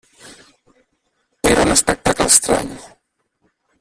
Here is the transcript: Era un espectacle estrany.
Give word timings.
Era 1.51 1.67
un 1.67 1.75
espectacle 1.75 2.27
estrany. 2.33 2.73